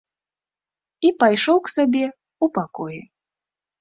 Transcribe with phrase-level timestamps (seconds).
[1.07, 3.01] І пайшоў к сабе ў пакоі.